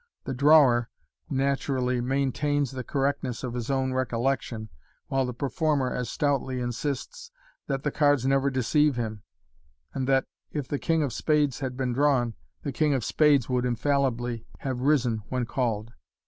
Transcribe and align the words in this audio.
The 0.23 0.33
drawer 0.33 0.89
naturally 1.29 2.01
maintains 2.01 2.71
the 2.71 2.83
correctness 2.83 3.43
of 3.43 3.53
his 3.53 3.69
own 3.69 3.93
recollection, 3.93 4.69
while 5.09 5.27
the 5.27 5.31
performer 5.31 5.93
as 5.93 6.09
stoutly 6.09 6.59
insists 6.59 7.29
t' 7.67 7.73
at 7.75 7.83
the 7.83 7.91
cards 7.91 8.25
never 8.25 8.49
deceive 8.49 8.95
him, 8.95 9.21
and 9.93 10.07
that, 10.07 10.25
if 10.51 10.67
the 10.67 10.79
king 10.79 11.03
of 11.03 11.13
spades 11.13 11.59
had 11.59 11.77
been 11.77 11.93
drawn, 11.93 12.33
the 12.63 12.71
king 12.71 12.95
of 12.95 13.05
spades 13.05 13.47
would 13.47 13.63
infallibly 13.63 14.47
have 14.61 14.81
risen 14.81 15.21
when 15.29 15.45
called. 15.45 15.91